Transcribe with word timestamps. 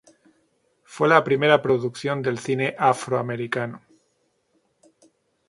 Fue 0.83 1.07
la 1.07 1.23
primera 1.23 1.61
producción 1.61 2.23
del 2.23 2.39
cine 2.39 2.75
afroamericano. 2.79 3.83